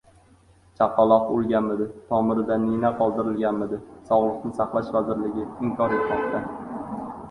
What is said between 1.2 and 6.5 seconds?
o‘lganmidi? Tomirida nina qoldirilganmi? Sog‘liqni saqlash vazirligi inkor etmoqda